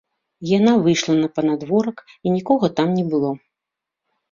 [0.51, 3.31] Яна выйшла на панадворак, і нікога там не было.